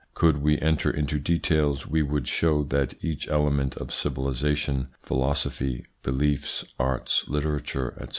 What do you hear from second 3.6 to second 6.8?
of civilisation philosophy, beliefs,